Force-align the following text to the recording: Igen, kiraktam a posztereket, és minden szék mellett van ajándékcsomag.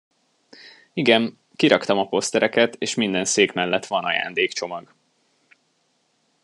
Igen, 0.93 1.39
kiraktam 1.55 1.97
a 1.97 2.07
posztereket, 2.07 2.75
és 2.77 2.95
minden 2.95 3.25
szék 3.25 3.53
mellett 3.53 3.85
van 3.85 4.03
ajándékcsomag. 4.03 4.93